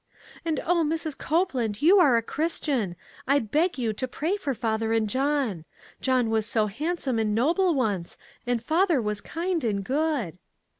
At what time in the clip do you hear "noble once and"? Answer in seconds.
7.35-8.63